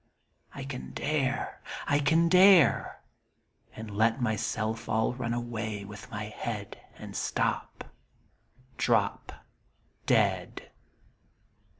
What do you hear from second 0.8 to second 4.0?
dare, I can dare! And